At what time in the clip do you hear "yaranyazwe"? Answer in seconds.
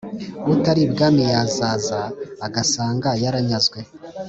3.23-3.79